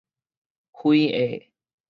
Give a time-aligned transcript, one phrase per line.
[0.71, 1.51] 非裔